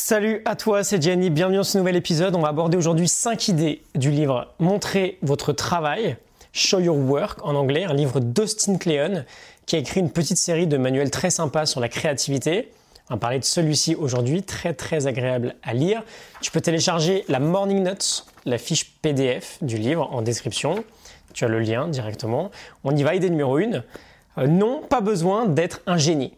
[0.00, 2.36] Salut à toi, c'est Jenny, bienvenue dans ce nouvel épisode.
[2.36, 6.16] On va aborder aujourd'hui 5 idées du livre Montrer votre travail,
[6.52, 9.24] Show Your Work en anglais, un livre d'Austin Kleon
[9.66, 12.70] qui a écrit une petite série de manuels très sympas sur la créativité.
[13.10, 16.04] On va parler de celui-ci aujourd'hui, très très agréable à lire.
[16.42, 20.84] Tu peux télécharger la Morning Notes, la fiche PDF du livre en description.
[21.34, 22.52] Tu as le lien directement.
[22.84, 23.82] On y va, idée numéro 1.
[24.38, 26.34] Euh, non, pas besoin d'être un génie.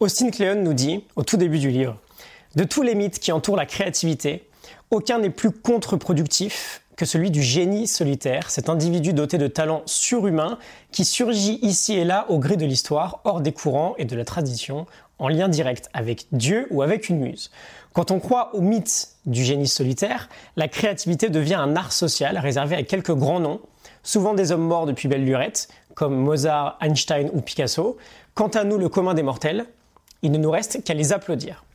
[0.00, 1.98] Austin Kleon nous dit, au tout début du livre,
[2.56, 4.48] de tous les mythes qui entourent la créativité,
[4.90, 10.58] aucun n'est plus contre-productif que celui du génie solitaire, cet individu doté de talents surhumains
[10.90, 14.24] qui surgit ici et là au gré de l'histoire, hors des courants et de la
[14.24, 14.86] tradition,
[15.18, 17.50] en lien direct avec Dieu ou avec une muse.
[17.92, 22.76] Quand on croit au mythe du génie solitaire, la créativité devient un art social réservé
[22.76, 23.60] à quelques grands noms,
[24.02, 27.96] souvent des hommes morts depuis belle lurette, comme Mozart, Einstein ou Picasso.
[28.34, 29.66] Quant à nous, le commun des mortels,
[30.22, 31.65] il ne nous reste qu'à les applaudir.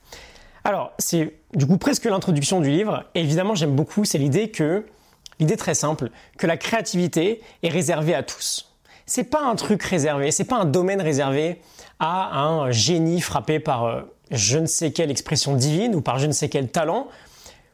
[0.64, 3.06] Alors, c'est du coup presque l'introduction du livre.
[3.16, 4.86] Et évidemment, j'aime beaucoup, c'est l'idée que,
[5.40, 8.72] l'idée très simple, que la créativité est réservée à tous.
[9.06, 11.62] C'est pas un truc réservé, c'est pas un domaine réservé
[12.00, 16.28] à un génie frappé par euh, je ne sais quelle expression divine ou par je
[16.28, 17.08] ne sais quel talent.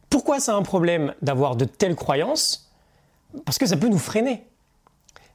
[0.09, 2.71] Pourquoi c'est un problème d'avoir de telles croyances?
[3.45, 4.45] Parce que ça peut nous freiner.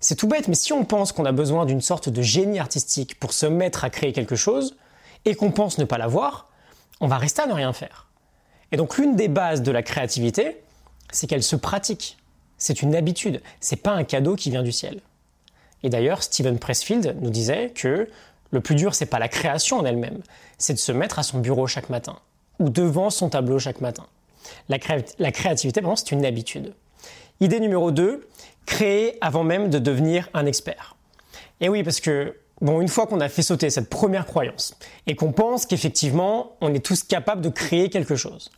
[0.00, 3.20] C'est tout bête, mais si on pense qu'on a besoin d'une sorte de génie artistique
[3.20, 4.76] pour se mettre à créer quelque chose,
[5.24, 6.48] et qu'on pense ne pas l'avoir,
[7.02, 8.06] on va rester à ne rien faire.
[8.70, 10.62] Et donc l'une des bases de la créativité,
[11.10, 12.16] c'est qu'elle se pratique.
[12.56, 15.00] C'est une habitude, c'est pas un cadeau qui vient du ciel.
[15.82, 18.08] Et d'ailleurs, Steven Pressfield nous disait que
[18.52, 20.22] le plus dur, c'est pas la création en elle-même,
[20.58, 22.16] c'est de se mettre à son bureau chaque matin
[22.60, 24.06] ou devant son tableau chaque matin.
[24.68, 26.74] La, créativité, vraiment, c'est une habitude.
[27.40, 28.28] Idée numéro 2,
[28.64, 30.94] créer avant même de devenir un expert.
[31.60, 34.76] Et oui, parce que Bon, une fois qu'on a fait sauter cette première croyance
[35.08, 38.52] et qu'on pense qu'effectivement on est tous capables de créer quelque chose.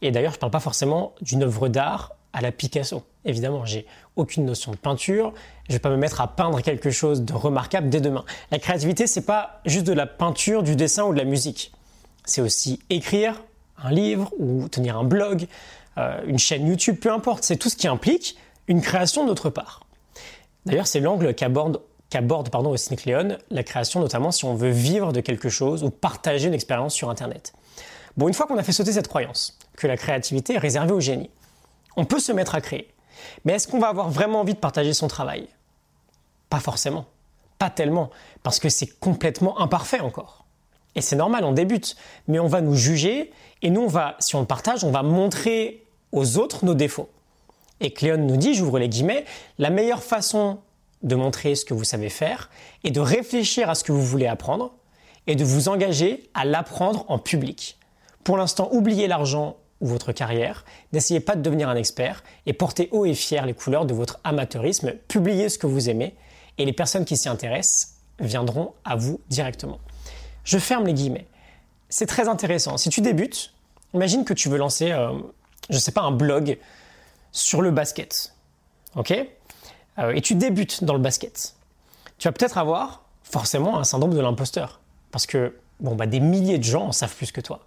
[0.00, 3.02] Et d'ailleurs, je ne parle pas forcément d'une œuvre d'art à la Picasso.
[3.26, 5.34] Évidemment, j'ai aucune notion de peinture,
[5.68, 8.24] je vais pas me mettre à peindre quelque chose de remarquable dès demain.
[8.50, 11.70] La créativité, c'est pas juste de la peinture, du dessin ou de la musique.
[12.24, 13.42] C'est aussi écrire
[13.76, 15.46] un livre ou tenir un blog,
[15.98, 17.44] euh, une chaîne YouTube, peu importe.
[17.44, 18.38] C'est tout ce qui implique
[18.68, 19.80] une création d'autre part.
[20.64, 25.20] D'ailleurs, c'est l'angle qu'aborde qu'aborde pardon, Cléon la création, notamment si on veut vivre de
[25.20, 27.54] quelque chose ou partager une expérience sur Internet.
[28.16, 31.00] Bon, une fois qu'on a fait sauter cette croyance, que la créativité est réservée au
[31.00, 31.30] génie,
[31.96, 32.92] on peut se mettre à créer.
[33.44, 35.48] Mais est-ce qu'on va avoir vraiment envie de partager son travail?
[36.48, 37.06] Pas forcément.
[37.58, 38.10] Pas tellement,
[38.42, 40.44] parce que c'est complètement imparfait encore.
[40.96, 43.32] Et c'est normal, on débute, mais on va nous juger,
[43.62, 47.08] et nous, on va, si on partage, on va montrer aux autres nos défauts.
[47.80, 49.24] Et Cléon nous dit, j'ouvre les guillemets,
[49.58, 50.58] la meilleure façon
[51.02, 52.50] de montrer ce que vous savez faire
[52.84, 54.74] et de réfléchir à ce que vous voulez apprendre
[55.26, 57.78] et de vous engager à l'apprendre en public.
[58.24, 62.88] Pour l'instant, oubliez l'argent ou votre carrière, n'essayez pas de devenir un expert et portez
[62.92, 66.14] haut et fier les couleurs de votre amateurisme, publiez ce que vous aimez
[66.58, 69.78] et les personnes qui s'y intéressent viendront à vous directement.
[70.44, 71.26] Je ferme les guillemets.
[71.88, 72.76] C'est très intéressant.
[72.76, 73.54] Si tu débutes,
[73.94, 75.12] imagine que tu veux lancer, euh,
[75.70, 76.58] je ne sais pas, un blog
[77.32, 78.34] sur le basket.
[78.96, 79.14] Ok?
[80.14, 81.54] Et tu débutes dans le basket,
[82.18, 84.80] tu vas peut-être avoir forcément un syndrome de l'imposteur.
[85.10, 87.66] Parce que bon, bah, des milliers de gens en savent plus que toi.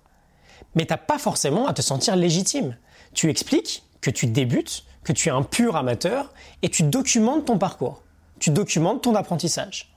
[0.75, 2.77] Mais tu n'as pas forcément à te sentir légitime.
[3.13, 7.57] Tu expliques que tu débutes, que tu es un pur amateur, et tu documentes ton
[7.57, 8.01] parcours.
[8.39, 9.93] Tu documentes ton apprentissage.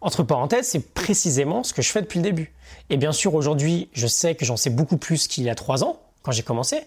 [0.00, 2.52] Entre parenthèses, c'est précisément ce que je fais depuis le début.
[2.90, 5.82] Et bien sûr, aujourd'hui, je sais que j'en sais beaucoup plus qu'il y a trois
[5.82, 6.82] ans, quand j'ai commencé.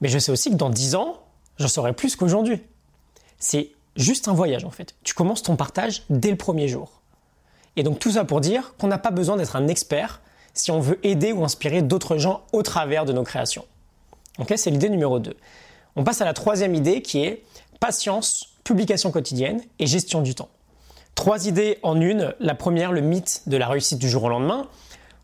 [0.00, 1.20] Mais je sais aussi que dans dix ans,
[1.58, 2.62] j'en saurai plus qu'aujourd'hui.
[3.38, 4.94] C'est juste un voyage en fait.
[5.02, 7.02] Tu commences ton partage dès le premier jour.
[7.76, 10.22] Et donc tout ça pour dire qu'on n'a pas besoin d'être un expert
[10.54, 13.64] si on veut aider ou inspirer d'autres gens au travers de nos créations.
[14.38, 15.36] Ok, c'est l'idée numéro 2.
[15.96, 17.44] On passe à la troisième idée qui est
[17.80, 20.48] patience, publication quotidienne et gestion du temps.
[21.14, 22.34] Trois idées en une.
[22.38, 24.68] La première, le mythe de la réussite du jour au lendemain.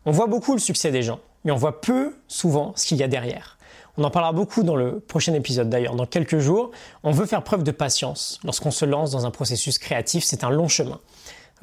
[0.05, 3.03] On voit beaucoup le succès des gens, mais on voit peu souvent ce qu'il y
[3.03, 3.54] a derrière.
[3.97, 6.71] On en parlera beaucoup dans le prochain épisode d'ailleurs, dans quelques jours.
[7.03, 10.49] On veut faire preuve de patience lorsqu'on se lance dans un processus créatif, c'est un
[10.49, 10.99] long chemin.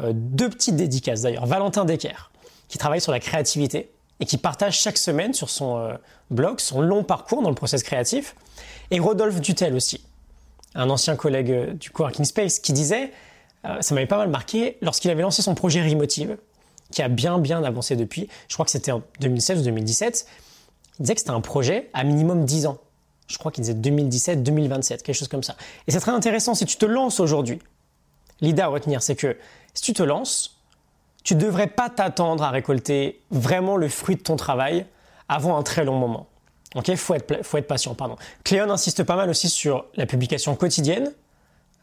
[0.00, 1.46] Euh, deux petites dédicaces d'ailleurs.
[1.46, 2.30] Valentin Decker,
[2.68, 3.90] qui travaille sur la créativité
[4.20, 5.94] et qui partage chaque semaine sur son euh,
[6.30, 8.34] blog son long parcours dans le processus créatif.
[8.90, 10.02] Et Rodolphe Dutel aussi,
[10.74, 13.12] un ancien collègue euh, du Coworking Space, qui disait,
[13.80, 16.36] ça m'avait pas mal marqué, lorsqu'il avait lancé son projet Remotive,
[16.90, 20.26] qui a bien bien avancé depuis, je crois que c'était en 2016 ou 2017,
[20.98, 22.78] il disait que c'était un projet à minimum 10 ans.
[23.28, 25.56] Je crois qu'il disait 2017, 2027, quelque chose comme ça.
[25.86, 27.60] Et c'est très intéressant si tu te lances aujourd'hui.
[28.40, 29.36] L'idée à retenir, c'est que
[29.74, 30.58] si tu te lances,
[31.24, 34.86] tu ne devrais pas t'attendre à récolter vraiment le fruit de ton travail
[35.28, 36.26] avant un très long moment.
[36.74, 38.16] Ok, faut être, faut être patient, pardon.
[38.44, 41.12] Cléon insiste pas mal aussi sur la publication quotidienne,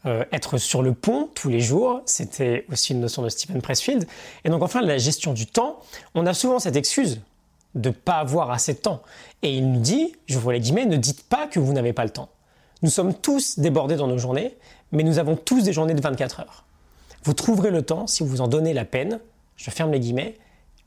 [0.06, 4.06] euh, être sur le pont tous les jours, c'était aussi une notion de Stephen Pressfield.
[4.44, 5.80] Et donc enfin, la gestion du temps,
[6.14, 7.20] on a souvent cette excuse
[7.74, 9.02] de ne pas avoir assez de temps.
[9.42, 12.04] Et il nous dit, je vous les guillemets, ne dites pas que vous n'avez pas
[12.04, 12.28] le temps.
[12.82, 14.56] Nous sommes tous débordés dans nos journées,
[14.92, 16.64] mais nous avons tous des journées de 24 heures.
[17.24, 19.20] Vous trouverez le temps si vous en donnez la peine.
[19.56, 20.38] Je ferme les guillemets.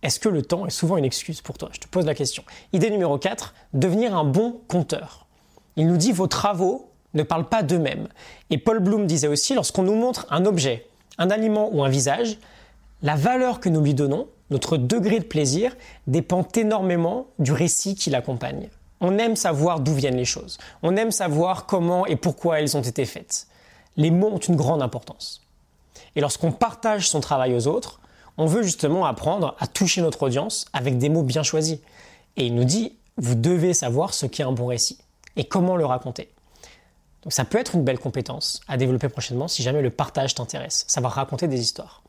[0.01, 1.69] Est-ce que le temps est souvent une excuse pour toi?
[1.71, 2.43] Je te pose la question.
[2.73, 5.27] Idée numéro 4, devenir un bon compteur.
[5.75, 8.07] Il nous dit vos travaux ne parlent pas d'eux-mêmes.
[8.49, 10.87] Et Paul Bloom disait aussi, lorsqu'on nous montre un objet,
[11.17, 12.37] un aliment ou un visage,
[13.01, 15.75] la valeur que nous lui donnons, notre degré de plaisir,
[16.07, 18.69] dépend énormément du récit qui l'accompagne.
[19.01, 20.57] On aime savoir d'où viennent les choses.
[20.83, 23.47] On aime savoir comment et pourquoi elles ont été faites.
[23.97, 25.41] Les mots ont une grande importance.
[26.15, 27.99] Et lorsqu'on partage son travail aux autres,
[28.37, 31.79] on veut justement apprendre à toucher notre audience avec des mots bien choisis.
[32.37, 34.99] Et il nous dit, vous devez savoir ce qu'est un bon récit
[35.35, 36.29] et comment le raconter.
[37.23, 40.85] Donc ça peut être une belle compétence à développer prochainement si jamais le partage t'intéresse,
[40.87, 42.02] savoir raconter des histoires.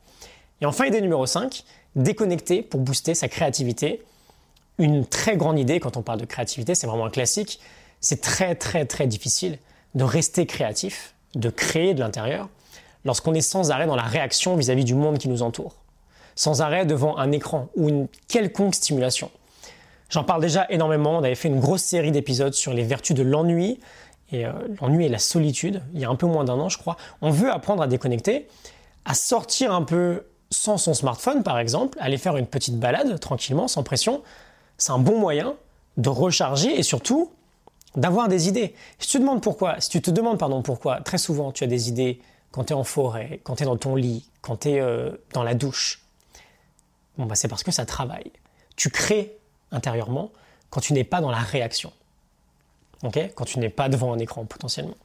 [0.64, 1.62] Et enfin, idée numéro 5,
[1.94, 4.02] déconnecter pour booster sa créativité.
[4.78, 7.60] Une très grande idée quand on parle de créativité, c'est vraiment un classique.
[8.00, 9.58] C'est très très très difficile
[9.94, 12.48] de rester créatif, de créer de l'intérieur,
[13.04, 15.74] lorsqu'on est sans arrêt dans la réaction vis-à-vis -vis du monde qui nous entoure,
[16.34, 19.30] sans arrêt devant un écran ou une quelconque stimulation.
[20.08, 23.22] J'en parle déjà énormément, on avait fait une grosse série d'épisodes sur les vertus de
[23.22, 23.80] l'ennui,
[24.32, 26.78] et euh, l'ennui et la solitude, il y a un peu moins d'un an je
[26.78, 28.48] crois, on veut apprendre à déconnecter,
[29.04, 33.68] à sortir un peu sans son smartphone par exemple, aller faire une petite balade tranquillement,
[33.68, 34.22] sans pression,
[34.78, 35.54] c'est un bon moyen
[35.96, 37.30] de recharger et surtout
[37.96, 38.74] d'avoir des idées.
[38.98, 41.88] Si tu demandes pourquoi, si tu te demandes pardon pourquoi, très souvent tu as des
[41.88, 42.20] idées
[42.50, 45.10] quand tu es en forêt, quand tu es dans ton lit, quand tu es euh,
[45.32, 46.02] dans la douche,
[47.18, 48.30] bon bah c'est parce que ça travaille.
[48.76, 49.36] Tu crées
[49.70, 50.30] intérieurement
[50.70, 51.92] quand tu n'es pas dans la réaction
[53.10, 54.96] quand tu n'es pas devant un écran potentiellement.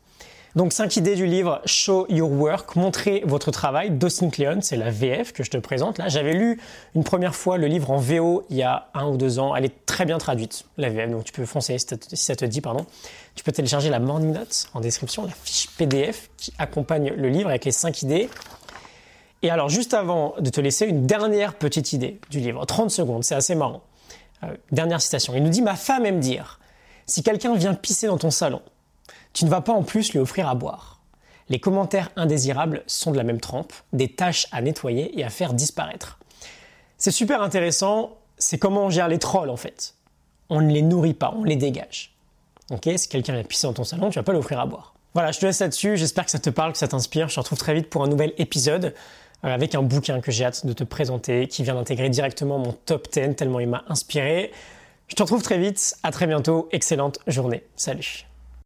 [0.56, 4.90] Donc 5 idées du livre Show Your Work, montrer votre travail d'Austin Kleon, c'est la
[4.90, 6.08] VF que je te présente là.
[6.08, 6.60] J'avais lu
[6.96, 9.66] une première fois le livre en VO il y a un ou deux ans, elle
[9.66, 11.86] est très bien traduite, la VF, donc tu peux foncer si
[12.16, 12.88] ça te dit, pardon.
[13.36, 17.50] Tu peux télécharger la Morning Note en description, la fiche PDF qui accompagne le livre
[17.50, 18.28] avec les 5 idées.
[19.44, 23.24] Et alors juste avant de te laisser une dernière petite idée du livre, 30 secondes,
[23.24, 23.84] c'est assez marrant.
[24.44, 26.60] Euh, dernière citation, il nous dit ma femme aime dire
[27.06, 28.62] si quelqu'un vient pisser dans ton salon,
[29.34, 31.00] tu ne vas pas en plus lui offrir à boire.
[31.50, 35.54] Les commentaires indésirables sont de la même trempe, des tâches à nettoyer et à faire
[35.54, 36.20] disparaître.
[36.98, 39.96] C'est super intéressant, c'est comment on gère les trolls en fait.
[40.50, 42.16] On ne les nourrit pas, on les dégage.
[42.72, 44.94] Ok, si quelqu'un vient pisser dans ton salon, tu vas pas l'offrir à boire.
[45.16, 47.30] Voilà, je te laisse là-dessus, j'espère que ça te parle, que ça t'inspire.
[47.30, 48.94] Je te retrouve très vite pour un nouvel épisode
[49.44, 52.74] euh, avec un bouquin que j'ai hâte de te présenter, qui vient d'intégrer directement mon
[52.74, 54.52] top 10 tellement il m'a inspiré.
[55.08, 58.29] Je te retrouve très vite, à très bientôt, excellente journée, salut